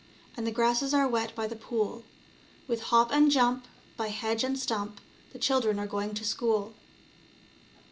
[0.35, 2.01] And the Grasses are wet by thePool.
[2.67, 3.65] With hop andjump,
[3.99, 4.97] BjNetigeATvdotumpt ^"^
[5.31, 6.73] The Children are going to School.